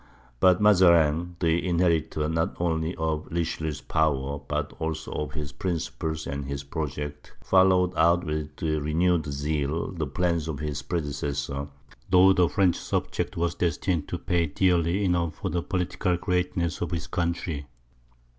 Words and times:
But 0.39 0.59
Mazarin, 0.59 1.35
the 1.41 1.63
inheritor, 1.63 2.27
not 2.27 2.55
only 2.59 2.95
of 2.95 3.27
Richelieu's 3.29 3.81
power, 3.81 4.39
but 4.47 4.73
also 4.79 5.11
of 5.11 5.33
his 5.33 5.51
principles 5.51 6.25
and 6.25 6.43
his 6.45 6.63
projects, 6.63 7.33
followed 7.43 7.93
out 7.95 8.23
with 8.23 8.59
renewed 8.63 9.27
zeal 9.27 9.91
the 9.91 10.07
plans 10.07 10.47
of 10.47 10.57
his 10.57 10.81
predecessor, 10.81 11.67
though 12.09 12.33
the 12.33 12.49
French 12.49 12.77
subject 12.77 13.37
was 13.37 13.53
destined 13.53 14.07
to 14.07 14.17
pay 14.17 14.47
dearly 14.47 15.05
enough 15.05 15.35
for 15.35 15.49
the 15.51 15.61
political 15.61 16.17
greatness 16.17 16.81
of 16.81 16.89
his 16.89 17.05
country. 17.05 17.67